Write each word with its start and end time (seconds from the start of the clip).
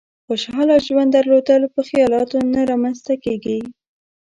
خوشحاله 0.27 0.75
ژوند 0.85 1.09
درلودل 1.15 1.61
په 1.73 1.81
خيالاتو 1.87 2.37
نه 2.53 2.61
رامېنځ 2.69 2.99
ته 3.07 3.13
کېږي. 3.23 3.59